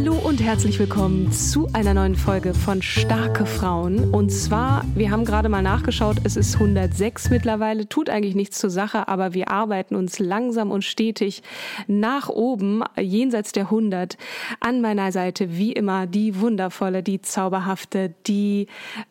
[0.00, 4.14] Hallo und herzlich willkommen zu einer neuen Folge von Starke Frauen.
[4.14, 8.70] Und zwar, wir haben gerade mal nachgeschaut, es ist 106 mittlerweile, tut eigentlich nichts zur
[8.70, 11.42] Sache, aber wir arbeiten uns langsam und stetig
[11.88, 14.16] nach oben, jenseits der 100.
[14.60, 18.68] An meiner Seite, wie immer, die wundervolle, die zauberhafte, die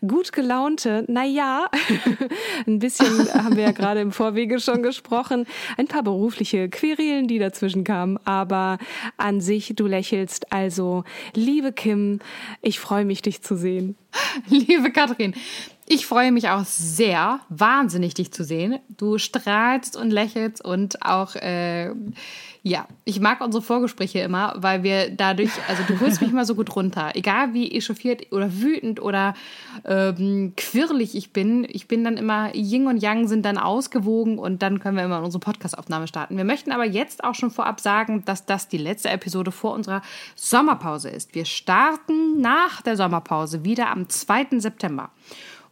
[0.07, 1.65] gut gelaunte, naja,
[2.65, 7.39] ein bisschen haben wir ja gerade im Vorwege schon gesprochen, ein paar berufliche Querelen, die
[7.39, 8.77] dazwischen kamen, aber
[9.17, 10.76] an sich, du lächelst also,
[11.33, 12.19] liebe Kim,
[12.61, 13.95] ich freue mich, dich zu sehen.
[14.49, 15.33] Liebe Katrin,
[15.87, 18.79] ich freue mich auch sehr, wahnsinnig dich zu sehen.
[18.89, 21.91] Du strahlst und lächelst und auch, äh,
[22.67, 26.53] ja, ich mag unsere Vorgespräche immer, weil wir dadurch, also du holst mich immer so
[26.53, 27.11] gut runter.
[27.13, 29.35] Egal wie echauffiert oder wütend oder
[29.85, 34.61] ähm, quirlig ich bin, ich bin dann immer, Yin und Yang sind dann ausgewogen und
[34.61, 36.35] dann können wir immer unsere Podcastaufnahme starten.
[36.35, 40.01] Wir möchten aber jetzt auch schon vorab sagen, dass das die letzte Episode vor unserer
[40.35, 41.33] Sommerpause ist.
[41.35, 44.59] Wir starten nach der Sommerpause wieder am 2.
[44.59, 45.09] September.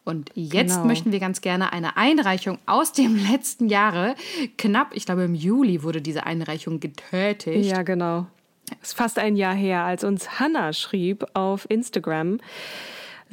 [0.06, 0.86] Und jetzt Genau.
[0.86, 4.16] möchten wir ganz gerne eine Einreichung aus dem letzten Jahre.
[4.58, 7.66] Knapp, ich glaube im Juli wurde diese Einreichung getätigt.
[7.70, 8.28] Ja, genau.
[8.82, 12.40] Es ist fast ein Jahr her, als uns Hannah schrieb auf Instagram.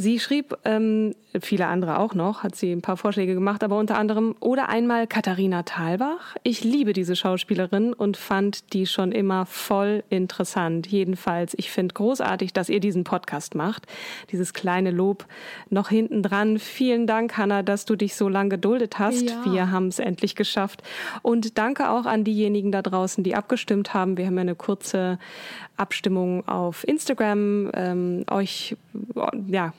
[0.02, 3.96] Sie schrieb, ähm, viele andere auch noch, hat sie ein paar Vorschläge gemacht, aber unter
[3.96, 6.34] anderem oder einmal Katharina Thalbach.
[6.42, 10.88] Ich liebe diese Schauspielerin und fand die schon immer voll interessant.
[10.88, 13.86] Jedenfalls, ich finde großartig, dass ihr diesen Podcast macht.
[14.32, 15.24] Dieses kleine Lob
[15.70, 16.58] noch hinten dran.
[16.58, 19.30] Vielen Dank, Hannah, dass du dich so lange geduldet hast.
[19.30, 19.44] Ja.
[19.44, 20.82] Wir haben es endlich geschafft.
[21.22, 24.16] Und danke auch an diejenigen da draußen, die abgestimmt haben.
[24.16, 25.20] Wir haben ja eine kurze
[25.76, 28.76] Abstimmung auf Instagram ähm, euch
[29.46, 29.72] ja,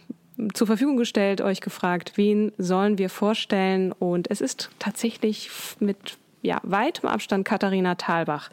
[0.53, 3.91] zur Verfügung gestellt, euch gefragt, wen sollen wir vorstellen.
[3.91, 5.49] Und es ist tatsächlich
[5.79, 8.49] mit ja, weitem Abstand Katharina Thalbach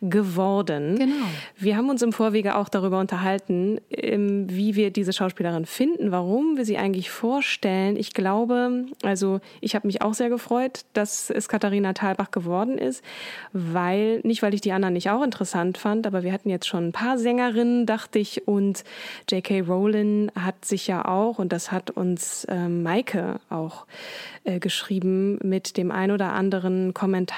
[0.00, 0.96] geworden.
[0.96, 1.26] Genau.
[1.56, 6.56] Wir haben uns im Vorwege auch darüber unterhalten, ähm, wie wir diese Schauspielerin finden, warum
[6.56, 7.96] wir sie eigentlich vorstellen.
[7.96, 13.02] Ich glaube, also ich habe mich auch sehr gefreut, dass es Katharina Thalbach geworden ist,
[13.52, 16.88] weil, nicht weil ich die anderen nicht auch interessant fand, aber wir hatten jetzt schon
[16.88, 18.84] ein paar Sängerinnen, dachte ich, und
[19.28, 19.62] J.K.
[19.62, 23.86] Rowling hat sich ja auch, und das hat uns ähm, Maike auch
[24.44, 27.31] äh, geschrieben, mit dem ein oder anderen Kommentar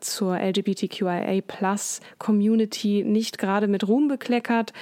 [0.00, 4.72] zur LGBTQIA Plus Community nicht gerade mit Ruhm bekleckert.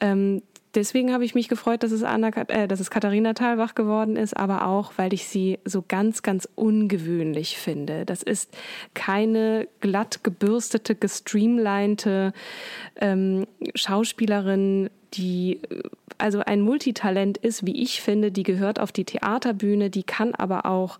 [0.00, 0.42] Ähm,
[0.74, 4.34] Deswegen habe ich mich gefreut, dass es, Anna, äh, dass es Katharina Thalbach geworden ist,
[4.36, 8.06] aber auch, weil ich sie so ganz, ganz ungewöhnlich finde.
[8.06, 8.56] Das ist
[8.94, 12.32] keine glatt gebürstete, gestreamlinete
[12.96, 15.60] ähm, Schauspielerin, die
[16.16, 20.64] also ein Multitalent ist, wie ich finde, die gehört auf die Theaterbühne, die kann aber
[20.64, 20.98] auch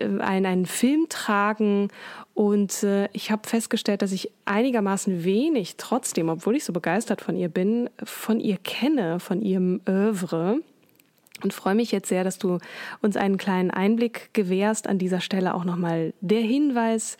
[0.00, 1.88] einen, einen Film tragen
[2.34, 7.36] und äh, ich habe festgestellt, dass ich einigermaßen wenig trotzdem, obwohl ich so begeistert von
[7.36, 10.60] ihr bin, von ihr kenne, von ihrem Övre
[11.42, 12.58] und freue mich jetzt sehr, dass du
[13.00, 14.86] uns einen kleinen Einblick gewährst.
[14.86, 17.16] An dieser Stelle auch nochmal der Hinweis,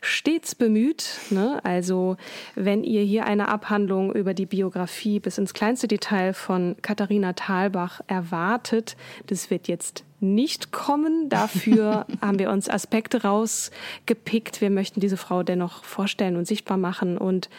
[0.00, 1.18] stets bemüht.
[1.30, 1.60] Ne?
[1.64, 2.16] Also
[2.54, 8.00] wenn ihr hier eine Abhandlung über die Biografie bis ins kleinste Detail von Katharina Thalbach
[8.06, 11.28] erwartet, das wird jetzt nicht kommen.
[11.28, 14.60] Dafür haben wir uns Aspekte rausgepickt.
[14.60, 17.50] Wir möchten diese Frau dennoch vorstellen und sichtbar machen und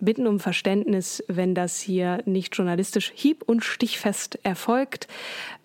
[0.00, 5.08] bitten um Verständnis, wenn das hier nicht journalistisch hieb- und stichfest erfolgt.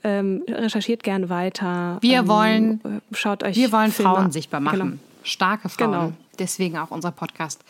[0.03, 1.97] Ähm, recherchiert gern weiter.
[2.01, 4.79] Wir ähm, wollen- schaut euch Wir wollen Filme- Frauen sichtbar machen.
[4.79, 4.97] Genau.
[5.23, 5.91] Starke Frauen.
[5.91, 6.13] Genau.
[6.39, 7.61] Deswegen auch unser Podcast.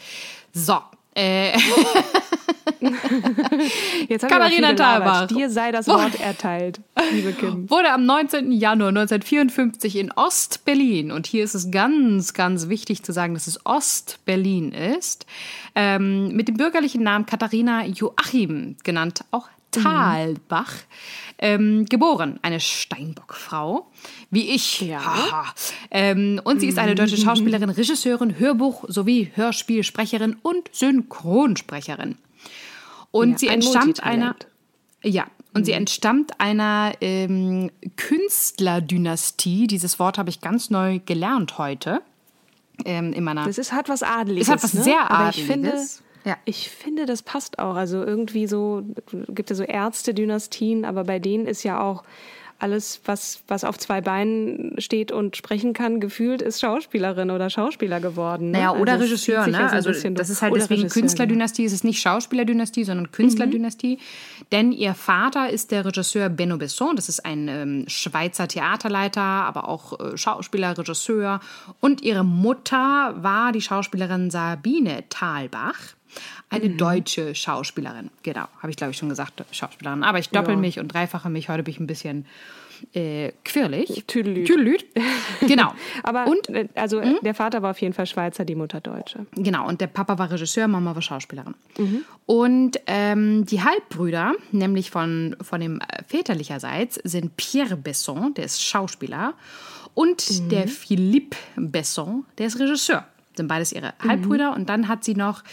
[0.54, 0.78] So,
[1.16, 1.54] Äh,
[4.08, 4.74] Jetzt haben Katharina.
[4.74, 5.28] Thalbach.
[5.28, 6.82] Dir sei das Wort erteilt,
[7.12, 7.70] liebe Kim.
[7.70, 8.52] wurde am 19.
[8.52, 13.66] Januar 1954 in Ost-Berlin, und hier ist es ganz, ganz wichtig zu sagen, dass es
[13.66, 15.26] Ost-Berlin ist,
[15.76, 19.48] ähm, mit dem bürgerlichen Namen Katharina Joachim, genannt auch
[19.84, 20.74] Thalbach,
[21.38, 22.40] ähm, geboren.
[22.42, 23.88] Eine Steinbockfrau,
[24.32, 24.82] wie ich.
[24.82, 25.54] Ja.
[25.92, 32.18] Ähm, und sie ist eine deutsche Schauspielerin, Regisseurin, Hörbuch sowie Hörspielsprecherin und Synchronsprecherin.
[33.12, 34.36] Und Ja, sie ein entstammt einer.
[35.04, 39.68] Ja, und sie entstammt einer ähm, Künstlerdynastie.
[39.68, 42.02] Dieses Wort habe ich ganz neu gelernt heute.
[42.84, 43.46] Ähm, in meiner.
[43.46, 44.48] Das ist, hat was Adeliges.
[44.48, 44.84] Es hat was ne?
[44.84, 46.04] sehr Aber ich finde, Adeliges.
[46.26, 46.38] Ja.
[46.46, 47.76] ich finde, das passt auch.
[47.76, 48.84] Also irgendwie so,
[49.30, 52.04] gibt ja so Ärzte-Dynastien, aber bei denen ist ja auch
[52.58, 58.00] alles, was, was auf zwei Beinen steht und sprechen kann, gefühlt ist Schauspielerin oder Schauspieler
[58.00, 58.52] geworden.
[58.52, 58.60] Ne?
[58.60, 59.60] Naja, oder Also Regisseur, ne?
[59.60, 63.12] ja Also bisschen das ist halt Oder deswegen Regisseur, Künstlerdynastie, es ist nicht Schauspielerdynastie, sondern
[63.12, 64.00] Künstlerdynastie.
[64.52, 69.68] Denn ihr Vater ist der Regisseur Benno Besson, das ist ein ähm, Schweizer Theaterleiter, aber
[69.68, 71.42] auch äh, Schauspieler, Regisseur.
[71.82, 75.95] Und ihre Mutter war die Schauspielerin Sabine Thalbach.
[76.50, 76.78] Eine Mhm.
[76.78, 78.10] deutsche Schauspielerin.
[78.24, 80.04] Genau, habe ich glaube ich schon gesagt, Schauspielerin.
[80.04, 80.60] Aber ich doppel Ja.
[80.60, 81.50] mich und dreifache mich.
[81.50, 82.26] Heute bin ich ein bisschen
[82.94, 84.04] äh, quirlig.
[84.06, 84.48] Tüdelüt.
[84.48, 84.86] Tüdelüt.
[85.48, 85.74] Genau.
[86.04, 89.26] Aber und äh, also äh, der Vater war auf jeden Fall Schweizer, die Mutter Deutsche.
[89.34, 91.56] Genau, und der Papa war Regisseur, Mama war Schauspielerin.
[92.26, 98.62] Und ähm, die Halbbrüder, nämlich von, von dem äh, väterlicherseits, sind Pierre Besson, der ist
[98.62, 99.36] Schauspieler,
[99.94, 103.06] und der Philippe Besson, der ist Regisseur.
[103.38, 104.54] Sind beides ihre Halbbrüder.
[104.56, 105.44] Und dann hat sie noch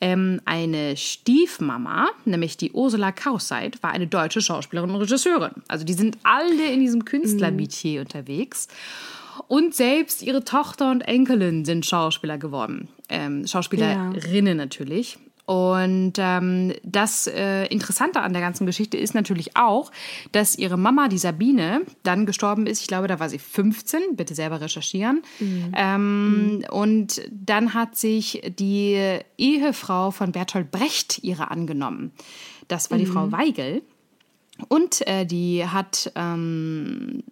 [0.00, 5.52] ähm, eine Stiefmama, nämlich die Ursula Kausseit, war eine deutsche Schauspielerin und Regisseurin.
[5.68, 8.68] Also die sind alle in diesem Künstlermetier unterwegs.
[9.48, 12.88] Und selbst ihre Tochter und Enkelin sind Schauspieler geworden.
[13.08, 15.18] Ähm, Schauspielerinnen natürlich.
[15.50, 19.90] Und ähm, das äh, Interessante an der ganzen Geschichte ist natürlich auch,
[20.30, 22.82] dass ihre Mama, die Sabine, dann gestorben ist.
[22.82, 24.14] Ich glaube, da war sie 15.
[24.14, 25.22] Bitte selber recherchieren.
[25.74, 32.12] Ähm, Und dann hat sich die Ehefrau von Bertolt Brecht ihre angenommen.
[32.68, 33.82] Das war die Frau Weigel.
[34.68, 37.24] Und äh, die hat ähm,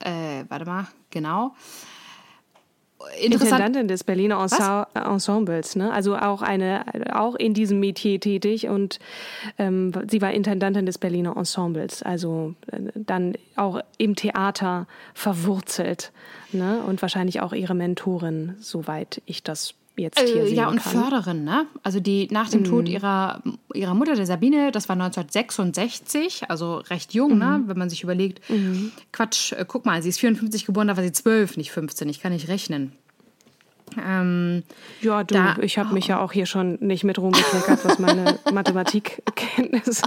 [0.00, 1.54] äh, warte mal, genau.
[3.20, 5.92] Intendantin des Berliner Ensa Ensembles, ne?
[5.92, 8.98] Also auch eine, auch in diesem Metier tätig und
[9.58, 16.12] ähm, sie war Intendantin des Berliner Ensembles, also äh, dann auch im Theater verwurzelt,
[16.52, 16.80] ne?
[16.86, 20.92] Und wahrscheinlich auch ihre Mentorin, soweit ich das jetzt hier Äh, sehen ja, und kann.
[21.02, 21.66] Förderin, ne?
[21.82, 22.64] Also die nach dem Mhm.
[22.64, 23.42] Tod ihrer,
[23.74, 27.58] ihrer Mutter, der Sabine, das war 1966, also recht jung, ne?
[27.58, 27.68] Mhm.
[27.68, 28.40] Wenn man sich überlegt,
[29.12, 32.20] Quatsch, äh, guck mal, sie ist 54 geboren, da war sie 12, nicht 15, ich
[32.20, 32.92] kann nicht rechnen.
[34.04, 34.62] Ähm,
[35.00, 38.38] Ja, du, Da- ich habe mich ja auch hier schon nicht mit rumgekleckert, was meine
[38.52, 40.02] Mathematikkenntnisse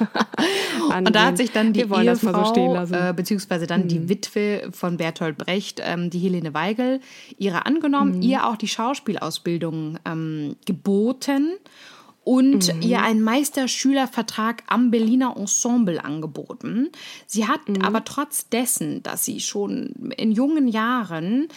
[0.89, 1.07] angeht.
[1.07, 2.85] Und da hat sich dann die so Ehefrau.
[2.87, 2.93] Mhm.
[2.93, 6.99] äh, beziehungsweise dann die Witwe von Bertolt Brecht, ähm, die Helene Weigel,
[7.37, 8.21] ihre angenommen, Mhm.
[8.21, 11.53] ihr auch die Schauspielausbildung ähm, geboten
[12.29, 12.81] und Mhm.
[12.83, 16.89] ihr einen Meisterschülervertrag am Berliner Ensemble angeboten.
[17.25, 17.81] Sie hat Mhm.
[17.81, 21.47] aber trotz dessen, dass sie schon in jungen Jahren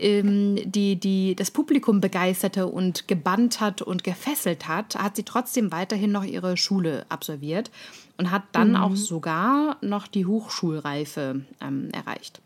[0.00, 5.72] ähm, die, die das Publikum begeisterte und gebannt hat und gefesselt hat, hat sie trotzdem
[5.72, 7.70] weiterhin noch ihre Schule absolviert
[8.18, 12.40] und hat dann auch sogar noch die Hochschulreife ähm, erreicht.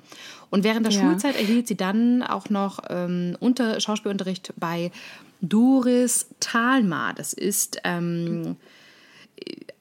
[0.50, 1.00] Und während der Ja.
[1.00, 4.92] Schulzeit erhielt sie dann auch noch ähm, unter Schauspielunterricht bei
[5.42, 7.12] Doris Thalma.
[7.12, 8.56] Das ist ähm,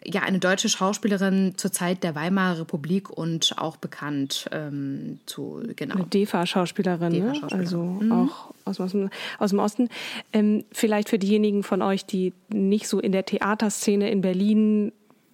[0.03, 5.96] ja eine deutsche Schauspielerin zur Zeit der Weimarer Republik und auch bekannt ähm, zu genau.
[5.96, 7.20] Eine DEFA-Schauspielerin, ne?
[7.20, 8.12] DEFA-Schauspielerin.
[8.12, 9.89] also auch aus, aus, dem, aus dem Osten.
[10.34, 14.91] Ähm, vielleicht für diejenigen von euch, die nicht so in der Theaterszene in Berlin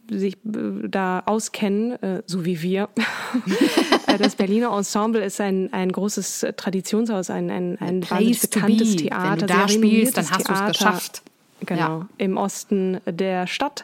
[0.10, 2.90] sich äh, da auskennen, äh, so wie wir.
[4.08, 9.04] Äh, das Berliner Ensemble ist ein, ein großes Traditionshaus, ein, ein, ein bekanntes be.
[9.04, 9.32] Theater.
[9.32, 10.72] Wenn du da spielst, dann hast du es Theater.
[10.72, 11.22] geschafft.
[11.66, 12.08] Genau, Ja.
[12.20, 13.84] im Osten der Stadt.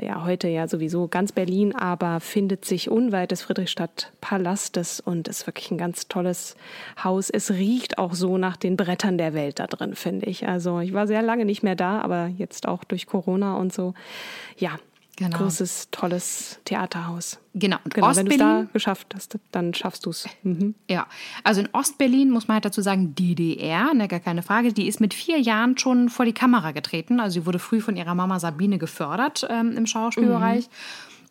[0.00, 5.70] Ja, heute ja sowieso ganz Berlin, aber findet sich unweit des Friedrichstadt-Palastes und ist wirklich
[5.70, 6.56] ein ganz tolles
[7.04, 7.28] Haus.
[7.28, 10.48] Es riecht auch so nach den Brettern der Welt da drin, finde ich.
[10.48, 13.92] Also ich war sehr lange nicht mehr da, aber jetzt auch durch Corona und so.
[14.56, 14.78] Ja,
[15.24, 15.38] Genau.
[15.38, 17.38] großes, tolles Theaterhaus.
[17.54, 17.78] Genau.
[17.84, 20.26] Und Genau, wenn du es da geschafft hast, dann schaffst du es.
[20.42, 20.74] Mhm.
[20.88, 21.06] Ja,
[21.44, 25.00] also in Ostberlin muss man halt dazu sagen, DDR, ne, gar keine Frage, die ist
[25.00, 27.20] mit vier Jahren schon vor die Kamera getreten.
[27.20, 30.68] Also sie wurde früh von ihrer Mama Sabine gefördert ähm, im Schauspielbereich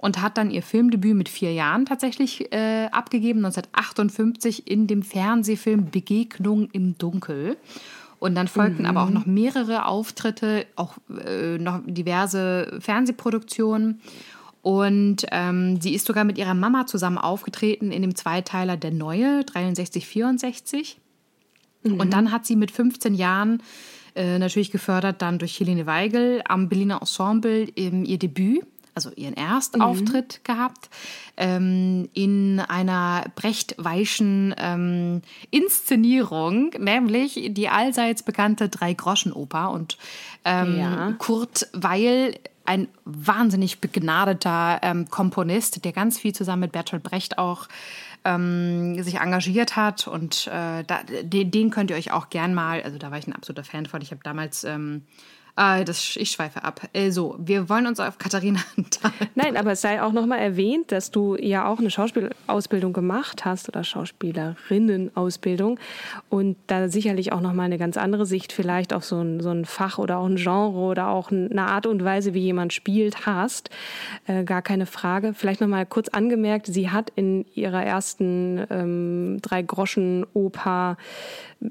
[0.01, 5.91] und hat dann ihr Filmdebüt mit vier Jahren tatsächlich äh, abgegeben, 1958 in dem Fernsehfilm
[5.91, 7.57] Begegnung im Dunkel.
[8.21, 8.87] Und dann folgten mhm.
[8.87, 10.93] aber auch noch mehrere Auftritte, auch
[11.25, 13.99] äh, noch diverse Fernsehproduktionen.
[14.61, 19.43] Und ähm, sie ist sogar mit ihrer Mama zusammen aufgetreten in dem Zweiteiler Der Neue,
[19.43, 20.99] 63, 64.
[21.81, 21.99] Mhm.
[21.99, 23.63] Und dann hat sie mit 15 Jahren,
[24.13, 29.35] äh, natürlich gefördert dann durch Helene Weigel, am Berliner Ensemble ähm, ihr Debüt also ihren
[29.35, 30.43] Erstauftritt mhm.
[30.43, 30.89] gehabt,
[31.37, 39.71] ähm, in einer brechtweichen ähm, Inszenierung, nämlich die allseits bekannte Drei-Groschen-Oper.
[39.71, 39.97] Und
[40.45, 41.13] ähm, ja.
[41.17, 47.67] Kurt Weil, ein wahnsinnig begnadeter ähm, Komponist, der ganz viel zusammen mit Bertolt Brecht auch
[48.23, 50.07] ähm, sich engagiert hat.
[50.07, 53.27] Und äh, da, den, den, könnt ihr euch auch gern mal, also da war ich
[53.27, 54.01] ein absoluter Fan von.
[54.01, 55.03] Ich habe damals ähm,
[55.57, 56.81] äh, das, ich schweife ab.
[56.93, 58.59] Äh, wir wollen uns auf Katharina
[59.35, 63.69] Nein, aber es sei auch nochmal erwähnt, dass du ja auch eine Schauspielausbildung gemacht hast
[63.69, 65.79] oder Schauspielerinnenausbildung
[66.29, 69.65] und da sicherlich auch nochmal eine ganz andere Sicht vielleicht auf so ein, so ein
[69.65, 73.69] Fach oder auch ein Genre oder auch eine Art und Weise, wie jemand spielt, hast.
[74.27, 75.33] Äh, gar keine Frage.
[75.33, 80.97] Vielleicht nochmal kurz angemerkt, sie hat in ihrer ersten ähm, Drei-Groschen-Oper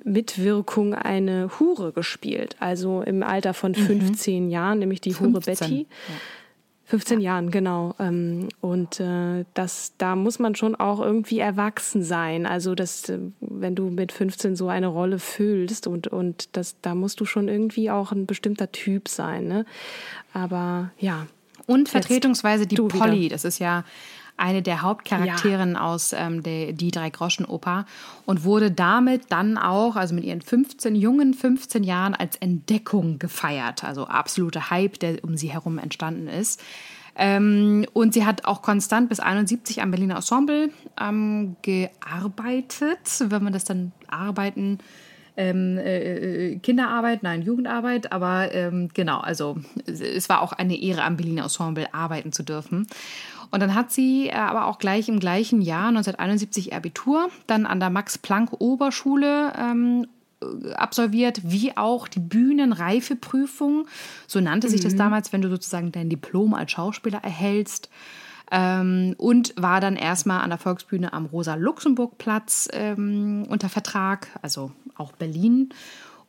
[0.04, 4.50] Mitwirkung eine Hure gespielt, also im Alter von 15 mhm.
[4.50, 5.32] Jahren, nämlich die 15.
[5.32, 5.86] Hure Betty.
[6.08, 6.14] Ja.
[6.90, 7.32] 15 ja.
[7.32, 7.94] Jahren, genau.
[8.00, 12.46] Ähm, und äh, das, da muss man schon auch irgendwie erwachsen sein.
[12.46, 16.96] Also, dass, äh, wenn du mit 15 so eine Rolle fühlst und, und das, da
[16.96, 19.46] musst du schon irgendwie auch ein bestimmter Typ sein.
[19.46, 19.64] Ne?
[20.32, 21.28] Aber ja.
[21.66, 23.84] Und vertretungsweise die Polly, das ist ja
[24.40, 25.80] eine der Hauptcharakteren ja.
[25.80, 27.86] aus ähm, der, die Drei-Groschen-Oper
[28.26, 33.84] und wurde damit dann auch, also mit ihren 15, jungen 15 Jahren, als Entdeckung gefeiert.
[33.84, 36.60] Also absoluter Hype, der um sie herum entstanden ist.
[37.16, 40.70] Ähm, und sie hat auch konstant bis 71 am Berliner Ensemble
[41.00, 44.78] ähm, gearbeitet, wenn man das dann arbeiten
[45.36, 51.02] ähm, äh, äh, Kinderarbeit, nein, Jugendarbeit, aber ähm, genau, also es war auch eine Ehre,
[51.02, 52.86] am Berliner Ensemble arbeiten zu dürfen.
[53.50, 57.80] Und dann hat sie äh, aber auch gleich im gleichen Jahr, 1971, Abitur, dann an
[57.80, 60.06] der Max-Planck-Oberschule ähm,
[60.40, 63.86] äh, absolviert, wie auch die Bühnenreifeprüfung.
[64.26, 64.84] So nannte sich mhm.
[64.84, 67.90] das damals, wenn du sozusagen dein Diplom als Schauspieler erhältst.
[68.52, 75.12] Ähm, und war dann erstmal an der Volksbühne am Rosa-Luxemburg-Platz ähm, unter Vertrag, also auch
[75.12, 75.72] Berlin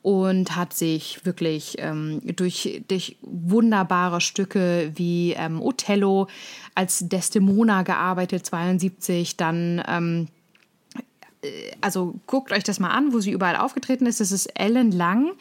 [0.01, 6.27] und hat sich wirklich ähm, durch, durch wunderbare Stücke wie ähm, Othello
[6.75, 10.40] als Desdemona gearbeitet, 72, dann ähm, äh,
[11.81, 14.19] also guckt euch das mal an, wo sie überall aufgetreten ist.
[14.19, 15.31] Das ist Ellen Lang.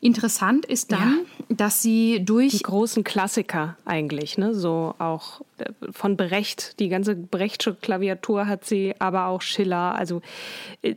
[0.00, 1.56] Interessant ist dann, ja.
[1.56, 7.16] dass sie durch die großen Klassiker eigentlich, ne, so auch äh, von Brecht, die ganze
[7.16, 9.96] Brechtsche Klaviatur hat sie, aber auch Schiller.
[9.96, 10.22] Also
[10.82, 10.94] äh,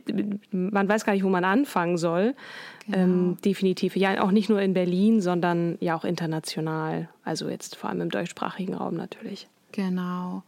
[0.52, 2.34] man weiß gar nicht, wo man anfangen soll.
[2.86, 2.98] Genau.
[2.98, 3.96] Ähm, definitiv.
[3.96, 7.08] Ja, auch nicht nur in Berlin, sondern ja auch international.
[7.24, 9.48] Also jetzt vor allem im deutschsprachigen Raum natürlich.
[9.72, 10.44] Genau.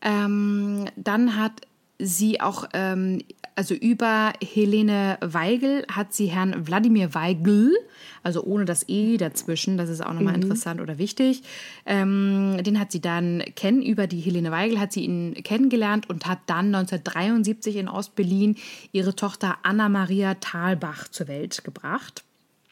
[0.00, 1.52] Ähm, dann hat
[1.98, 3.20] sie auch, ähm,
[3.56, 7.74] also über Helene Weigel hat sie Herrn Wladimir Weigel,
[8.22, 10.42] also ohne das E dazwischen, das ist auch nochmal mhm.
[10.42, 11.42] interessant oder wichtig,
[11.84, 16.26] ähm, den hat sie dann kennen, über die Helene Weigel hat sie ihn kennengelernt und
[16.26, 18.56] hat dann 1973 in Ostberlin
[18.92, 22.22] ihre Tochter Anna-Maria Thalbach zur Welt gebracht.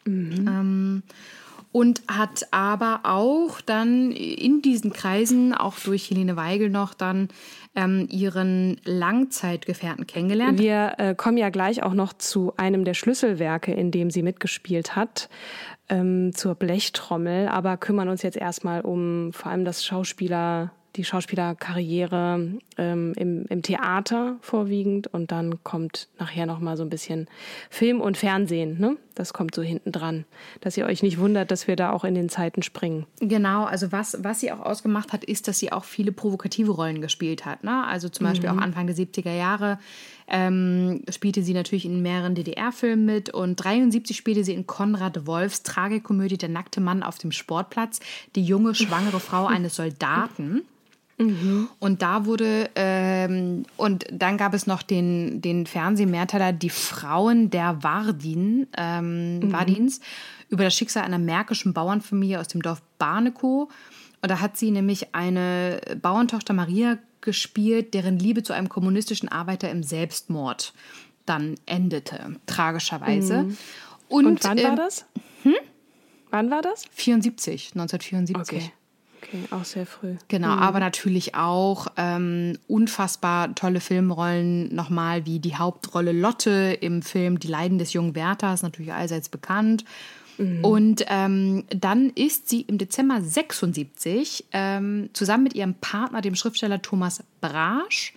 [0.05, 0.47] Mhm.
[0.47, 1.03] Ähm,
[1.77, 7.27] und hat aber auch dann in diesen Kreisen, auch durch Helene Weigel noch, dann
[7.75, 10.57] ähm, ihren Langzeitgefährten kennengelernt.
[10.57, 14.95] Wir äh, kommen ja gleich auch noch zu einem der Schlüsselwerke, in dem sie mitgespielt
[14.95, 15.29] hat,
[15.87, 22.57] ähm, zur Blechtrommel, aber kümmern uns jetzt erstmal um vor allem das Schauspieler die Schauspielerkarriere
[22.77, 27.27] ähm, im, im Theater vorwiegend und dann kommt nachher noch mal so ein bisschen
[27.69, 28.79] Film und Fernsehen.
[28.79, 28.97] Ne?
[29.15, 30.25] Das kommt so hinten dran,
[30.61, 33.05] dass ihr euch nicht wundert, dass wir da auch in den Zeiten springen.
[33.19, 37.01] Genau, also was, was sie auch ausgemacht hat, ist, dass sie auch viele provokative Rollen
[37.01, 37.63] gespielt hat.
[37.63, 37.85] Ne?
[37.85, 38.59] Also zum Beispiel mhm.
[38.59, 39.79] auch Anfang der 70er Jahre
[40.27, 45.63] ähm, spielte sie natürlich in mehreren DDR-Filmen mit und 73 spielte sie in Konrad Wolfs
[45.63, 47.99] Tragikomödie Der nackte Mann auf dem Sportplatz,
[48.35, 50.63] die junge, schwangere Frau eines Soldaten.
[51.17, 51.67] Mhm.
[51.79, 57.83] Und da wurde, ähm, und dann gab es noch den, den Fernsehmehrteiler Die Frauen der
[57.83, 59.51] Wardin, ähm, mhm.
[59.51, 59.99] Wardins
[60.49, 63.67] über das Schicksal einer märkischen Bauernfamilie aus dem Dorf Barnekow.
[64.21, 69.69] Und da hat sie nämlich eine Bauerntochter Maria gespielt, deren Liebe zu einem kommunistischen Arbeiter
[69.69, 70.73] im Selbstmord
[71.25, 73.43] dann endete, tragischerweise.
[73.43, 73.57] Mhm.
[74.07, 75.05] Und, Und, wann äh, war ähm, das?
[75.43, 75.55] Hm?
[76.29, 76.85] Wann war das?
[76.91, 78.57] 74, 1974.
[78.57, 78.71] Okay.
[79.27, 80.15] Okay, auch sehr früh.
[80.27, 80.61] Genau, mhm.
[80.61, 87.47] aber natürlich auch ähm, unfassbar tolle Filmrollen nochmal, wie die Hauptrolle Lotte im Film Die
[87.47, 89.85] Leiden des jungen Werthers, natürlich allseits bekannt.
[90.37, 90.63] Mhm.
[90.63, 96.81] Und ähm, dann ist sie im Dezember 76 ähm, zusammen mit ihrem Partner, dem Schriftsteller
[96.81, 98.13] Thomas Brasch,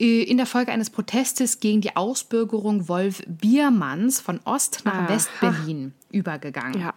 [0.00, 5.92] äh, in der Folge eines Protestes gegen die Ausbürgerung Wolf Biermanns von Ost nach West-Berlin
[6.10, 6.80] übergegangen.
[6.80, 6.94] Ja.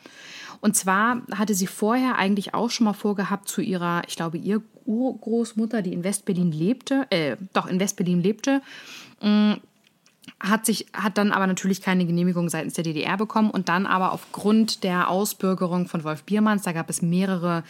[0.61, 4.61] Und zwar hatte sie vorher eigentlich auch schon mal vorgehabt zu ihrer, ich glaube, ihr
[4.85, 8.61] Urgroßmutter, die in West-Berlin lebte, äh, doch in West-Berlin lebte,
[9.21, 9.61] mh, mm,
[10.39, 14.11] hat sich hat dann aber natürlich keine Genehmigung seitens der DDR bekommen und dann aber
[14.11, 17.63] aufgrund der Ausbürgerung von Wolf Biermanns, da gab es mehrere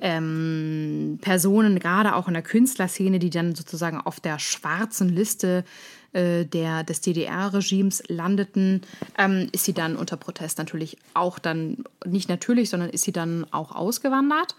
[0.00, 5.64] ähm, Personen, gerade auch in der Künstlerszene, die dann sozusagen auf der schwarzen Liste
[6.12, 8.82] äh, der, des DDR-Regimes landeten,
[9.16, 13.46] ähm, ist sie dann unter Protest natürlich auch dann, nicht natürlich, sondern ist sie dann
[13.50, 14.54] auch ausgewandert.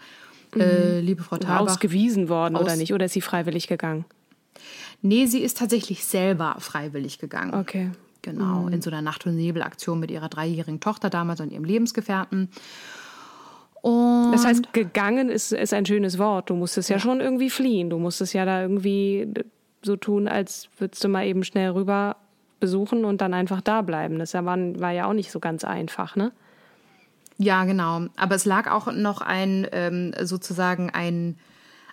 [0.54, 0.60] Mhm.
[0.60, 1.72] Äh, liebe Frau Thalbach.
[1.72, 2.92] Ausgewiesen worden aus oder nicht?
[2.92, 4.04] Oder ist sie freiwillig gegangen?
[5.02, 7.54] Nee, sie ist tatsächlich selber freiwillig gegangen.
[7.54, 7.90] Okay.
[8.22, 8.74] Genau, mhm.
[8.74, 12.50] in so einer Nacht- und Nebel-Aktion mit ihrer dreijährigen Tochter damals und ihrem Lebensgefährten.
[13.80, 16.50] Und das heißt, gegangen ist, ist ein schönes Wort.
[16.50, 16.96] Du musstest ja.
[16.96, 17.88] ja schon irgendwie fliehen.
[17.88, 19.26] Du musstest ja da irgendwie
[19.82, 22.16] so tun, als würdest du mal eben schnell rüber
[22.60, 24.18] besuchen und dann einfach da bleiben.
[24.18, 26.32] Das war, war ja auch nicht so ganz einfach, ne?
[27.38, 28.02] Ja, genau.
[28.16, 31.38] Aber es lag auch noch ein ähm, sozusagen ein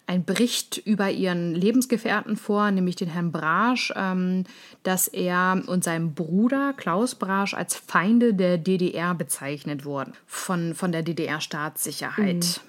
[0.08, 4.46] ein Bericht über ihren Lebensgefährten vor, nämlich den Herrn Brasch, ähm,
[4.84, 10.92] dass er und sein Bruder Klaus Brasch als Feinde der DDR bezeichnet wurden von, von
[10.92, 12.62] der DDR-Staatssicherheit.
[12.64, 12.68] Mhm.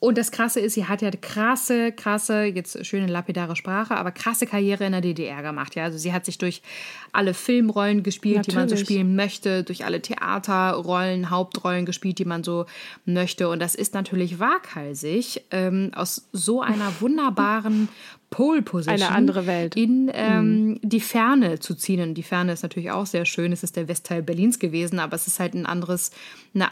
[0.00, 4.46] Und das Krasse ist, sie hat ja krasse, krasse, jetzt schöne lapidare Sprache, aber krasse
[4.46, 5.74] Karriere in der DDR gemacht.
[5.74, 6.62] Ja, also sie hat sich durch
[7.10, 8.54] alle Filmrollen gespielt, Natürlich.
[8.54, 12.66] die man so spielen möchte, durch alle Theaterrollen, Hauptrollen gespielt, die man so
[13.06, 13.48] möchte.
[13.48, 17.88] Und das ist natürlich waghalsig, ähm, aus so einer wunderbaren
[18.30, 20.80] Pole Position eine andere Welt in ähm, mhm.
[20.82, 22.02] die Ferne zu ziehen.
[22.02, 23.50] Und die Ferne ist natürlich auch sehr schön.
[23.50, 26.12] Es ist der Westteil Berlins gewesen, aber es ist halt ein anderes,
[26.54, 26.68] eine,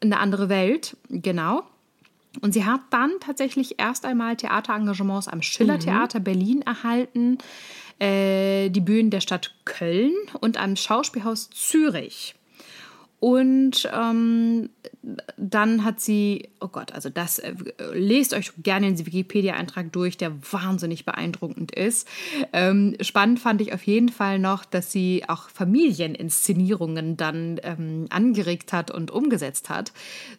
[0.00, 1.62] eine andere Welt, genau.
[2.40, 6.24] Und sie hat dann tatsächlich erst einmal Theaterengagements am Schillertheater mhm.
[6.24, 7.38] Berlin erhalten,
[7.98, 12.34] äh, die Bühnen der Stadt Köln und am Schauspielhaus Zürich.
[13.24, 14.68] Und ähm,
[15.38, 17.54] dann hat sie, oh Gott, also das, äh,
[17.94, 22.06] lest euch gerne den Wikipedia-Eintrag durch, der wahnsinnig beeindruckend ist.
[22.52, 28.74] Ähm, spannend fand ich auf jeden Fall noch, dass sie auch Familieninszenierungen dann ähm, angeregt
[28.74, 29.92] hat und umgesetzt hat.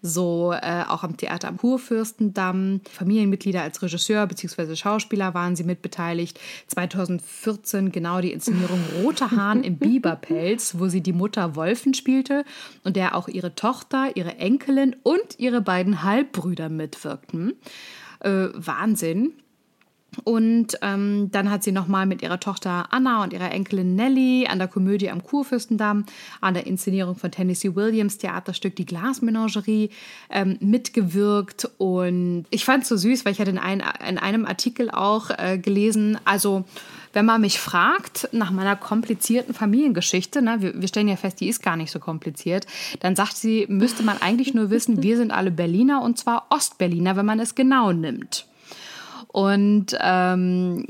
[0.03, 2.81] So äh, auch am Theater am Kurfürstendamm.
[2.91, 4.75] Familienmitglieder als Regisseur bzw.
[4.75, 6.39] Schauspieler waren sie mitbeteiligt.
[6.67, 12.45] 2014 genau die Inszenierung Roter Hahn im Biberpelz, wo sie die Mutter Wolfen spielte
[12.83, 17.53] und der auch ihre Tochter, ihre Enkelin und ihre beiden Halbbrüder mitwirkten.
[18.19, 19.33] Äh, Wahnsinn.
[20.23, 24.59] Und ähm, dann hat sie nochmal mit ihrer Tochter Anna und ihrer Enkelin Nelly an
[24.59, 26.05] der Komödie am Kurfürstendamm,
[26.41, 29.89] an der Inszenierung von Tennessee Williams Theaterstück Die Glasmenagerie
[30.29, 31.69] ähm, mitgewirkt.
[31.77, 35.31] Und ich fand es so süß, weil ich hatte in, ein, in einem Artikel auch
[35.31, 36.63] äh, gelesen, also
[37.15, 41.47] wenn man mich fragt nach meiner komplizierten Familiengeschichte, ne, wir, wir, stellen ja fest, die
[41.47, 42.67] ist gar nicht so kompliziert,
[42.99, 47.15] dann sagt sie, müsste man eigentlich nur wissen, wir sind alle Berliner und zwar Ostberliner,
[47.15, 48.45] wenn man es genau nimmt.
[49.29, 50.85] Und ähm,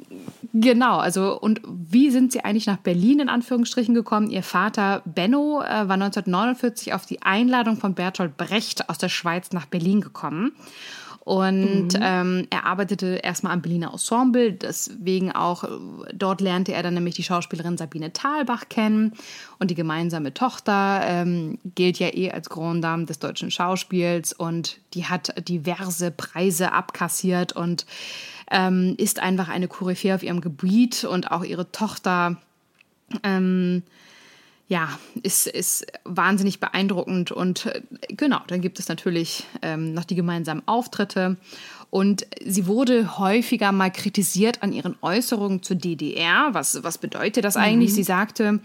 [0.53, 4.29] genau, also und wie sind Sie eigentlich nach Berlin in Anführungsstrichen gekommen?
[4.29, 9.51] Ihr Vater Benno äh, war 1949 auf die Einladung von Bertolt Brecht aus der Schweiz
[9.51, 10.51] nach Berlin gekommen.
[11.25, 11.99] Und mhm.
[12.01, 15.63] ähm, er arbeitete erstmal am Berliner Ensemble, deswegen auch,
[16.13, 19.13] dort lernte er dann nämlich die Schauspielerin Sabine Thalbach kennen.
[19.57, 24.77] Und die gemeinsame Tochter ähm, gilt ja eh als Grand Dame des deutschen Schauspiels und
[24.93, 27.87] die hat diverse Preise abkassiert und
[28.51, 32.37] ähm, ist einfach eine Koryphäe auf ihrem Gebiet und auch ihre Tochter.
[33.23, 33.81] Ähm,
[34.67, 34.89] ja,
[35.21, 37.31] ist, ist wahnsinnig beeindruckend.
[37.31, 41.37] Und äh, genau, dann gibt es natürlich ähm, noch die gemeinsamen Auftritte.
[41.91, 46.49] Und sie wurde häufiger mal kritisiert an ihren Äußerungen zur DDR.
[46.51, 47.91] Was, was bedeutet das eigentlich?
[47.91, 47.95] Mhm.
[47.95, 48.59] Sie sagte,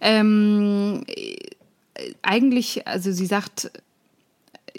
[0.00, 1.36] ähm, äh,
[2.22, 3.70] eigentlich, also sie sagt,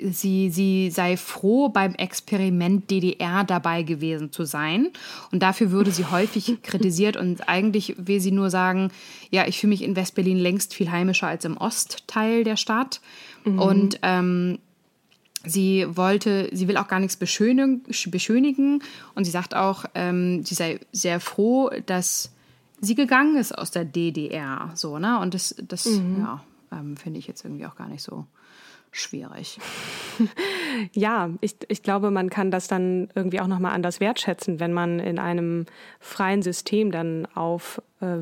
[0.02, 4.90] sie, sie sei froh, beim Experiment DDR dabei gewesen zu sein.
[5.32, 7.18] Und dafür würde sie häufig kritisiert.
[7.18, 8.92] Und eigentlich will sie nur sagen,
[9.32, 13.02] ja, ich fühle mich in Westberlin längst viel heimischer als im Ostteil der Stadt.
[13.46, 13.60] Mhm.
[13.60, 14.60] Und ähm,
[15.46, 17.84] sie wollte, sie will auch gar nichts beschönigen.
[18.08, 18.84] beschönigen.
[19.14, 22.32] Und sie sagt auch, ähm, sie sei sehr froh, dass
[22.82, 24.72] sie gegangen ist aus der DDR.
[24.76, 25.20] So, ne?
[25.20, 26.18] Und das, das mhm.
[26.20, 28.26] ja, ähm, finde ich jetzt irgendwie auch gar nicht so
[28.96, 29.60] schwierig.
[30.94, 35.00] ja, ich, ich glaube, man kann das dann irgendwie auch nochmal anders wertschätzen, wenn man
[35.00, 35.66] in einem
[36.00, 38.20] freien System dann auf äh,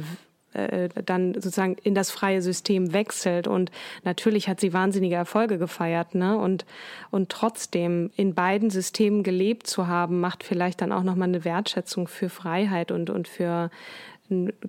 [0.54, 3.48] äh, dann sozusagen in das freie System wechselt.
[3.48, 3.72] Und
[4.04, 6.38] natürlich hat sie wahnsinnige Erfolge gefeiert, ne?
[6.38, 6.66] Und,
[7.10, 12.08] und trotzdem in beiden Systemen gelebt zu haben, macht vielleicht dann auch nochmal eine Wertschätzung
[12.08, 13.72] für Freiheit und, und für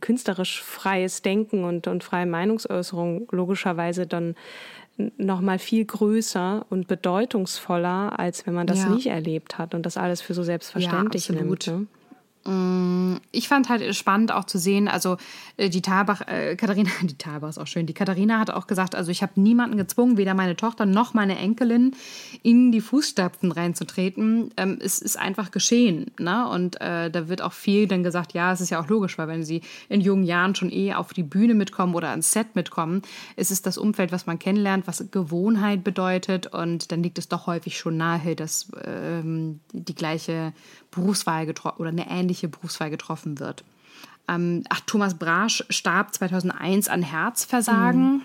[0.01, 4.35] künstlerisch freies Denken und, und freie Meinungsäußerung logischerweise dann
[4.96, 8.88] nochmal viel größer und bedeutungsvoller, als wenn man das ja.
[8.88, 11.66] nicht erlebt hat und das alles für so selbstverständlich ja, nimmt.
[11.66, 11.87] Ne?
[12.46, 15.16] Mm, ich fand halt spannend auch zu sehen, also
[15.57, 18.94] äh, die Thalbach, äh, Katharina, die Thalbach ist auch schön, die Katharina hat auch gesagt,
[18.94, 21.96] also ich habe niemanden gezwungen, weder meine Tochter noch meine Enkelin
[22.42, 24.50] in die Fußstapfen reinzutreten.
[24.59, 26.11] Ähm, es ist einfach geschehen.
[26.18, 26.46] Ne?
[26.48, 29.28] Und äh, da wird auch viel dann gesagt, ja, es ist ja auch logisch, weil
[29.28, 33.02] wenn sie in jungen Jahren schon eh auf die Bühne mitkommen oder ans Set mitkommen,
[33.37, 37.46] ist es das Umfeld, was man kennenlernt, was Gewohnheit bedeutet und dann liegt es doch
[37.46, 40.52] häufig schon nahe, dass ähm, die gleiche
[40.94, 43.64] Berufswahl getroffen oder eine ähnliche Berufswahl getroffen wird.
[44.28, 48.02] Ähm, ach, Thomas Brasch starb 2001 an Herzversagen.
[48.02, 48.22] Mhm.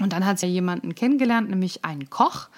[0.00, 2.48] Und dann hat sie jemanden kennengelernt, nämlich einen Koch.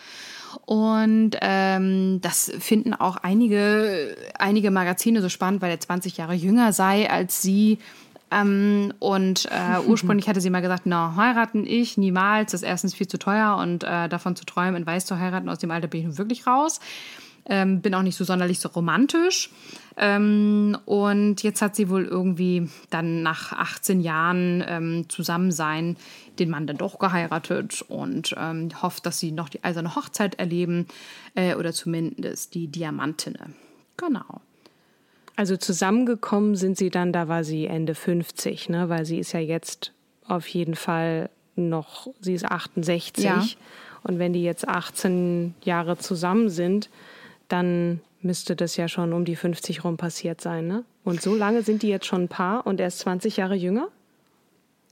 [0.64, 6.72] Und ähm, das finden auch einige, einige Magazine so spannend, weil er 20 Jahre jünger
[6.72, 7.78] sei als sie.
[8.30, 12.94] Ähm, und äh, ursprünglich hatte sie mal gesagt, na, heiraten ich niemals, das ist erstens
[12.94, 15.88] viel zu teuer und äh, davon zu träumen, in Weiß zu heiraten, aus dem Alter
[15.88, 16.80] bin ich nun wirklich raus.
[17.46, 19.50] Ähm, bin auch nicht so sonderlich so romantisch.
[19.96, 25.96] Ähm, und jetzt hat sie wohl irgendwie dann nach 18 Jahren ähm, Zusammensein
[26.38, 30.86] den Mann dann doch geheiratet und ähm, hofft, dass sie noch die eiserne Hochzeit erleben
[31.34, 33.52] äh, oder zumindest die Diamantine.
[33.96, 34.40] Genau.
[35.36, 38.88] Also zusammengekommen sind sie dann, da war sie Ende 50, ne?
[38.88, 39.92] weil sie ist ja jetzt
[40.26, 43.24] auf jeden Fall noch, sie ist 68.
[43.24, 43.44] Ja.
[44.02, 46.90] Und wenn die jetzt 18 Jahre zusammen sind,
[47.52, 50.84] dann müsste das ja schon um die 50 rum passiert sein, ne?
[51.04, 53.88] Und so lange sind die jetzt schon ein Paar und er ist 20 Jahre jünger?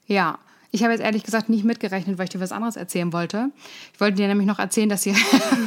[0.07, 0.39] Ja.
[0.73, 3.51] Ich habe jetzt ehrlich gesagt nicht mitgerechnet, weil ich dir was anderes erzählen wollte.
[3.93, 5.17] Ich wollte dir nämlich noch erzählen, dass sie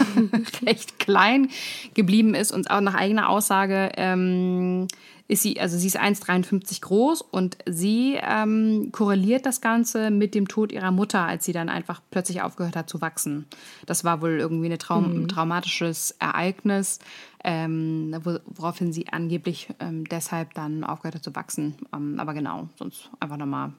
[0.66, 1.50] recht klein
[1.94, 4.88] geblieben ist und auch nach eigener Aussage ähm,
[5.28, 10.48] ist sie, also sie ist 1,53 groß und sie ähm, korreliert das Ganze mit dem
[10.48, 13.46] Tod ihrer Mutter, als sie dann einfach plötzlich aufgehört hat zu wachsen.
[13.86, 15.28] Das war wohl irgendwie ein Traum, mhm.
[15.30, 17.00] traumatisches Ereignis,
[17.44, 21.76] ähm, woraufhin sie angeblich ähm, deshalb dann aufgehört hat zu wachsen.
[21.94, 23.72] Ähm, aber genau, sonst einfach nochmal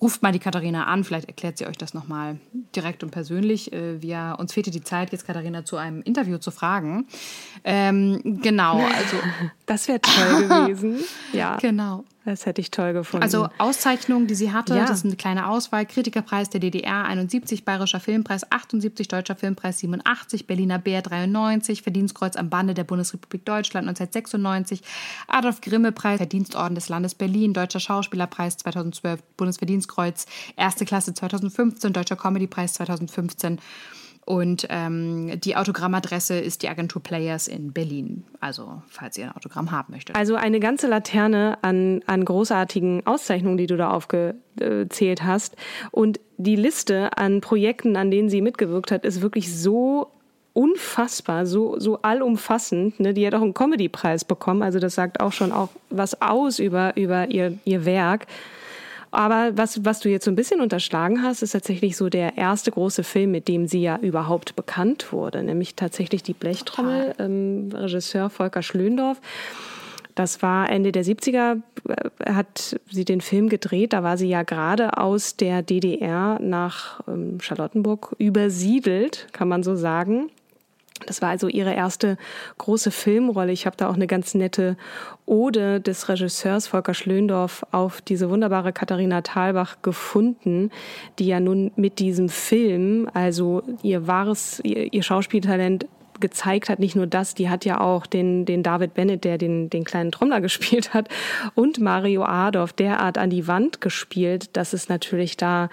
[0.00, 2.38] ruft mal die Katharina an, vielleicht erklärt sie euch das nochmal
[2.74, 3.72] direkt und persönlich.
[3.72, 7.06] Äh, wir, uns fehlte die Zeit, jetzt Katharina zu einem Interview zu fragen.
[7.64, 9.16] Ähm, genau, also.
[9.66, 11.04] Das wäre toll gewesen.
[11.32, 11.56] ja.
[11.56, 12.04] Genau.
[12.24, 13.22] Das hätte ich toll gefunden.
[13.22, 14.86] Also Auszeichnungen, die sie hatte, ja.
[14.86, 15.84] das ist eine kleine Auswahl.
[15.84, 22.48] Kritikerpreis der DDR 71, Bayerischer Filmpreis 78, Deutscher Filmpreis 87, Berliner Bär 93, Verdienstkreuz am
[22.48, 24.80] Bande der Bundesrepublik Deutschland 1996,
[25.28, 30.24] Adolf Grimme Preis, Verdienstorden des Landes Berlin, Deutscher Schauspielerpreis 2012, Bundesverdienstkreuz,
[30.56, 33.60] Erste Klasse 2015, Deutscher Comedypreis 2015
[34.24, 38.24] und ähm, die Autogrammadresse ist die Agentur Players in Berlin.
[38.40, 40.16] Also, falls ihr ein Autogramm haben möchtet.
[40.16, 45.56] Also eine ganze Laterne an, an großartigen Auszeichnungen, die du da aufgezählt hast.
[45.90, 50.10] Und die Liste an Projekten, an denen sie mitgewirkt hat, ist wirklich so
[50.54, 53.00] unfassbar, so, so allumfassend.
[53.00, 53.12] Ne?
[53.12, 54.62] Die hat auch einen Comedy-Preis bekommen.
[54.62, 58.26] Also das sagt auch schon auch was aus über, über ihr, ihr Werk.
[59.14, 62.70] Aber was, was du jetzt so ein bisschen unterschlagen hast, ist tatsächlich so der erste
[62.70, 68.28] große Film, mit dem sie ja überhaupt bekannt wurde, nämlich tatsächlich die Blechtrommel, ähm, Regisseur
[68.30, 69.20] Volker Schlöndorff.
[70.14, 73.92] Das war Ende der 70er, äh, hat sie den Film gedreht.
[73.92, 79.74] Da war sie ja gerade aus der DDR nach ähm, Charlottenburg übersiedelt, kann man so
[79.74, 80.30] sagen.
[81.06, 82.16] Das war also ihre erste
[82.58, 83.52] große Filmrolle.
[83.52, 84.76] Ich habe da auch eine ganz nette
[85.26, 90.70] Ode des Regisseurs Volker Schlöndorff auf diese wunderbare Katharina Thalbach gefunden,
[91.18, 95.86] die ja nun mit diesem Film, also ihr wahres, ihr, ihr Schauspieltalent
[96.20, 99.70] gezeigt hat, nicht nur das, die hat ja auch den, den David Bennett, der den,
[99.70, 101.08] den kleinen Trommler gespielt hat,
[101.54, 105.68] und Mario Adorf derart an die Wand gespielt, dass es natürlich da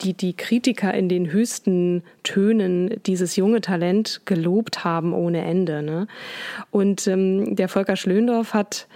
[0.00, 5.82] die, die Kritiker in den höchsten Tönen dieses junge Talent gelobt haben ohne Ende.
[5.82, 6.06] Ne?
[6.70, 8.88] Und ähm, der Volker Schlöndorff hat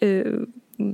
[0.00, 0.24] äh,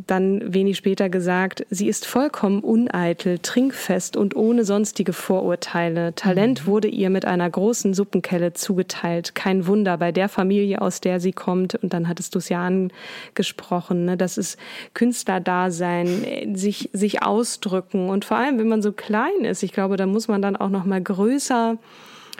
[0.06, 6.14] dann wenig später gesagt, sie ist vollkommen uneitel, trinkfest und ohne sonstige Vorurteile.
[6.14, 6.66] Talent mhm.
[6.66, 9.34] wurde ihr mit einer großen Suppenkelle zugeteilt.
[9.34, 11.74] Kein Wunder bei der Familie, aus der sie kommt.
[11.74, 14.16] Und dann hattest du es ja angesprochen, ne?
[14.16, 14.58] das ist
[14.94, 18.10] Künstlerdasein, sich, sich ausdrücken.
[18.10, 20.70] Und vor allem, wenn man so klein ist, ich glaube, da muss man dann auch
[20.70, 21.78] noch mal größer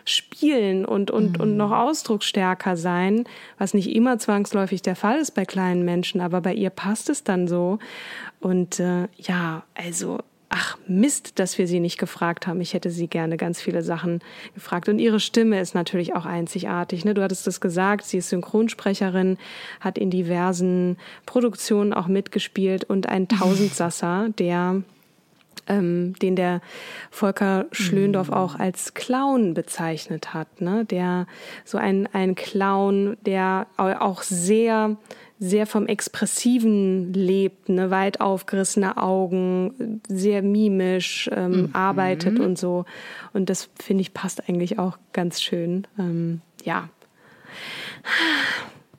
[0.04, 1.40] spielen und, und, mhm.
[1.40, 3.24] und noch ausdrucksstärker sein,
[3.59, 7.24] was nicht immer zwangsläufig der Fall ist bei kleinen Menschen, aber bei ihr passt es
[7.24, 7.78] dann so.
[8.40, 12.61] Und äh, ja, also ach Mist, dass wir sie nicht gefragt haben.
[12.61, 14.20] Ich hätte sie gerne ganz viele Sachen
[14.54, 14.88] gefragt.
[14.88, 17.04] Und ihre Stimme ist natürlich auch einzigartig.
[17.04, 17.14] Ne?
[17.14, 19.38] Du hattest das gesagt, sie ist Synchronsprecherin,
[19.80, 24.82] hat in diversen Produktionen auch mitgespielt und ein Tausendsasser, der
[25.68, 26.60] ähm, den der
[27.10, 30.84] Volker Schlöndorff auch als Clown bezeichnet hat, ne?
[30.84, 31.26] Der
[31.64, 34.96] so ein ein Clown, der auch sehr
[35.38, 41.70] sehr vom Expressiven lebt, ne, weit aufgerissene Augen, sehr mimisch ähm, mhm.
[41.74, 42.86] arbeitet und so.
[43.34, 45.86] Und das finde ich passt eigentlich auch ganz schön.
[45.98, 46.88] Ähm, ja.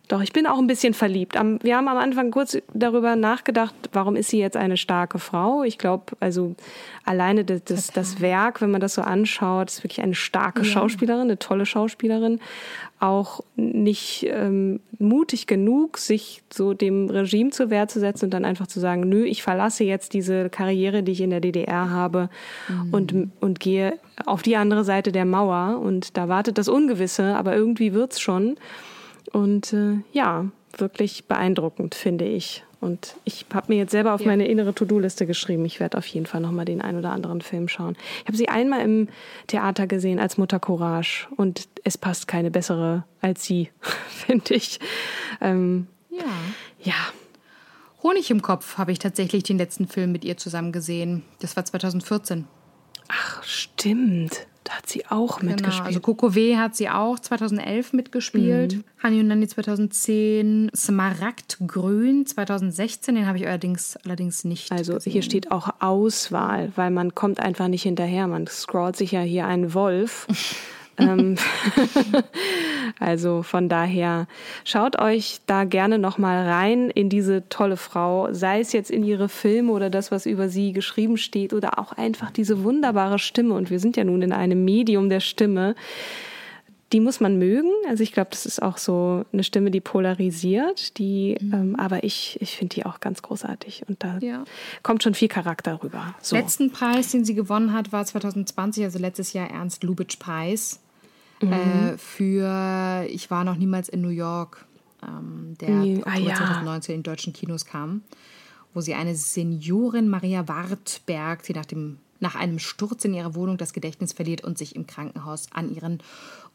[0.07, 1.33] Doch, ich bin auch ein bisschen verliebt.
[1.33, 5.63] Wir haben am Anfang kurz darüber nachgedacht, warum ist sie jetzt eine starke Frau?
[5.63, 6.55] Ich glaube, also
[7.03, 10.65] alleine das, das, das, Werk, wenn man das so anschaut, ist wirklich eine starke ja.
[10.65, 12.39] Schauspielerin, eine tolle Schauspielerin.
[13.01, 18.45] Auch nicht ähm, mutig genug, sich so dem Regime zur Wehr zu setzen und dann
[18.45, 22.29] einfach zu sagen, nö, ich verlasse jetzt diese Karriere, die ich in der DDR habe
[22.69, 22.93] mhm.
[22.93, 25.79] und, und gehe auf die andere Seite der Mauer.
[25.81, 28.55] Und da wartet das Ungewisse, aber irgendwie wird's schon.
[29.31, 30.45] Und äh, ja,
[30.77, 32.63] wirklich beeindruckend, finde ich.
[32.79, 34.27] Und ich habe mir jetzt selber auf ja.
[34.27, 35.65] meine innere To-Do-Liste geschrieben.
[35.65, 37.97] Ich werde auf jeden Fall nochmal den einen oder anderen Film schauen.
[38.21, 39.09] Ich habe sie einmal im
[39.47, 44.79] Theater gesehen als Mutter Courage und es passt keine bessere als sie, finde ich.
[45.41, 46.25] Ähm, ja.
[46.83, 46.93] Ja.
[48.03, 51.23] Honig im Kopf habe ich tatsächlich den letzten Film mit ihr zusammen gesehen.
[51.39, 52.45] Das war 2014.
[53.07, 54.47] Ach, stimmt.
[54.67, 55.87] Da hat sie auch genau, mitgespielt.
[55.87, 56.57] Also Coco W.
[56.57, 58.75] hat sie auch 2011 mitgespielt.
[58.75, 58.83] Mhm.
[59.01, 60.69] Hani und Nani 2010.
[60.75, 63.15] Smaragdgrün 2016.
[63.15, 65.13] Den habe ich allerdings, allerdings nicht Also gesehen.
[65.13, 68.27] hier steht auch Auswahl, weil man kommt einfach nicht hinterher.
[68.27, 70.27] Man scrollt sich ja hier einen Wolf.
[70.97, 71.35] Ähm,
[72.99, 74.27] also von daher
[74.65, 79.03] schaut euch da gerne noch mal rein in diese tolle Frau, sei es jetzt in
[79.03, 83.53] ihre Filme oder das, was über sie geschrieben steht oder auch einfach diese wunderbare Stimme.
[83.53, 85.75] Und wir sind ja nun in einem Medium der Stimme.
[86.93, 87.69] Die muss man mögen.
[87.89, 90.97] Also ich glaube, das ist auch so eine Stimme, die polarisiert.
[90.97, 91.53] Die, mhm.
[91.53, 93.83] ähm, aber ich, ich finde die auch ganz großartig.
[93.89, 94.45] Und da ja.
[94.83, 96.15] kommt schon viel Charakter rüber.
[96.21, 96.37] So.
[96.37, 100.79] Letzten Preis, den sie gewonnen hat, war 2020, also letztes Jahr Ernst Lubitsch Preis
[101.41, 101.53] mhm.
[101.53, 104.65] äh, für Ich war noch niemals in New York,
[105.03, 106.01] ähm, der nee.
[106.05, 106.35] ah, ja.
[106.35, 108.01] 2019 in deutschen Kinos kam,
[108.73, 113.57] wo sie eine Seniorin Maria Wartberg, die nach, dem, nach einem Sturz in ihrer Wohnung
[113.57, 115.99] das Gedächtnis verliert und sich im Krankenhaus an ihren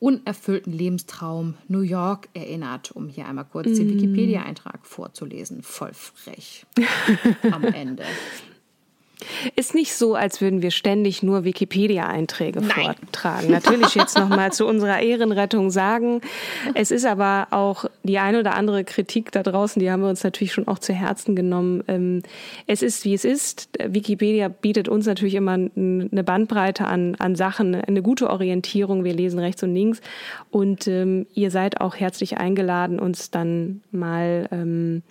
[0.01, 3.75] unerfüllten Lebenstraum New York erinnert, um hier einmal kurz mm.
[3.75, 3.95] den mhm.
[3.95, 5.63] Wikipedia-Eintrag vorzulesen.
[5.63, 6.67] Voll frech
[7.53, 8.03] am Ende.
[9.57, 13.51] Ist nicht so, als würden wir ständig nur Wikipedia-Einträge vortragen.
[13.51, 16.21] Natürlich jetzt nochmal zu unserer Ehrenrettung sagen.
[16.75, 20.25] Es ist aber auch die eine oder andere Kritik da draußen, die haben wir uns
[20.25, 21.83] natürlich schon auch zu Herzen genommen.
[21.89, 22.23] Ähm,
[22.67, 23.69] es ist, wie es ist.
[23.85, 29.05] Wikipedia bietet uns natürlich immer eine Bandbreite an, an Sachen, eine gute Orientierung.
[29.05, 30.01] Wir lesen rechts und links.
[30.51, 35.03] Und ähm, ihr seid auch herzlich eingeladen, uns dann mal ähm,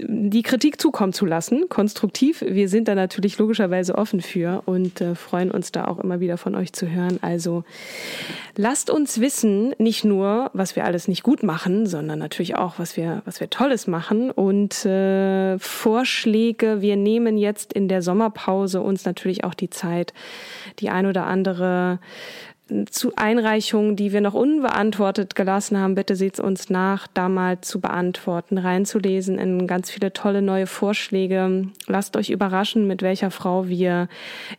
[0.00, 2.44] die Kritik zukommen zu lassen, konstruktiv.
[2.46, 6.36] Wir sind da natürlich logischerweise offen für und äh, freuen uns da auch immer wieder
[6.36, 7.18] von euch zu hören.
[7.22, 7.64] Also
[8.56, 12.96] lasst uns wissen, nicht nur, was wir alles nicht gut machen, sondern natürlich auch, was
[12.96, 16.80] wir, was wir Tolles machen und äh, Vorschläge.
[16.80, 20.12] Wir nehmen jetzt in der Sommerpause uns natürlich auch die Zeit,
[20.80, 22.00] die ein oder andere
[22.90, 27.80] zu Einreichungen, die wir noch unbeantwortet gelassen haben, bitte seht uns nach, da mal zu
[27.80, 31.68] beantworten, reinzulesen in ganz viele tolle neue Vorschläge.
[31.86, 34.08] Lasst euch überraschen, mit welcher Frau wir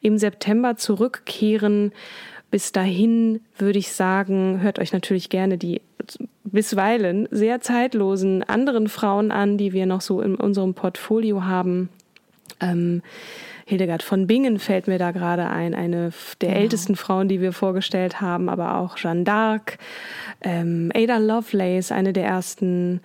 [0.01, 1.91] im September zurückkehren.
[2.51, 5.81] Bis dahin würde ich sagen, hört euch natürlich gerne die
[6.43, 11.89] bisweilen sehr zeitlosen anderen Frauen an, die wir noch so in unserem Portfolio haben.
[12.61, 13.01] Ähm,
[13.67, 16.61] Hildegard von Bingen fällt mir da gerade ein, eine der genau.
[16.61, 19.79] ältesten Frauen, die wir vorgestellt haben, aber auch Jeanne d'Arc,
[20.41, 23.01] ähm, Ada Lovelace, eine der ersten,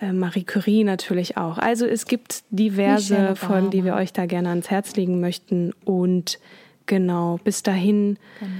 [0.00, 1.58] äh, Marie Curie natürlich auch.
[1.58, 5.72] Also es gibt diverse Folgen, die wir euch da gerne ans Herz legen möchten.
[5.84, 6.38] Und
[6.86, 8.16] genau, bis dahin.
[8.38, 8.50] Genau.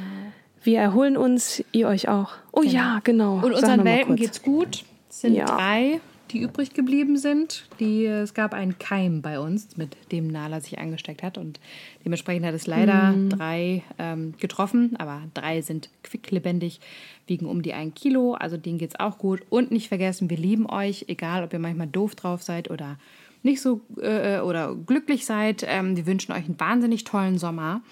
[0.64, 2.32] Wir erholen uns, ihr euch auch.
[2.50, 2.72] Oh genau.
[2.72, 3.34] ja, genau.
[3.34, 4.84] Und unseren Welten geht's gut.
[5.08, 5.44] Es sind ja.
[5.44, 6.00] drei
[6.34, 7.64] die übrig geblieben sind.
[7.80, 11.38] Die, es gab einen Keim bei uns, mit dem Nala sich angesteckt hat.
[11.38, 11.60] Und
[12.04, 13.30] dementsprechend hat es leider mhm.
[13.30, 14.96] drei ähm, getroffen.
[14.98, 16.80] Aber drei sind quicklebendig,
[17.26, 18.34] wiegen um die ein Kilo.
[18.34, 19.42] Also denen geht es auch gut.
[19.48, 22.98] Und nicht vergessen, wir lieben euch, egal ob ihr manchmal doof drauf seid oder
[23.42, 25.64] nicht so äh, oder glücklich seid.
[25.66, 27.82] Ähm, wir wünschen euch einen wahnsinnig tollen Sommer.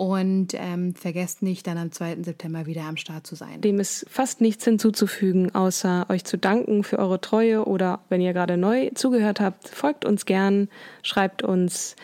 [0.00, 2.22] Und ähm, vergesst nicht, dann am 2.
[2.22, 3.60] September wieder am Start zu sein.
[3.60, 8.32] Dem ist fast nichts hinzuzufügen, außer euch zu danken für eure Treue oder wenn ihr
[8.32, 10.70] gerade neu zugehört habt, folgt uns gern,
[11.02, 11.96] schreibt uns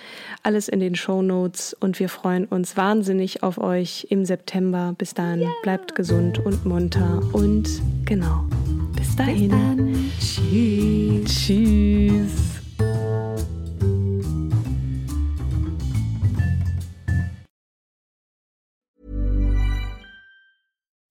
[0.42, 4.94] alles in den Show Notes und wir freuen uns wahnsinnig auf euch im September.
[4.98, 5.50] Bis dahin, yeah.
[5.62, 8.44] bleibt gesund und munter und genau.
[8.94, 10.11] Bis dahin.
[10.18, 10.37] Bis.
[10.37, 11.46] Tschüss.
[11.46, 12.55] Tschüss.